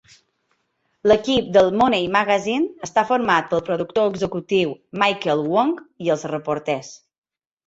L'equip 1.09 1.51
del 1.57 1.67
"Money 1.81 2.07
Magazine" 2.15 2.87
està 2.87 3.03
format 3.11 3.51
pel 3.51 3.61
productor 3.69 4.09
executiu 4.13 4.73
Michael 5.03 5.45
Wong 5.53 5.77
i 6.09 6.11
els 6.17 6.27
reporters. 6.35 6.91